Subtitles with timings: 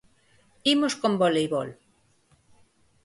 [0.73, 1.69] Imos con voleibol.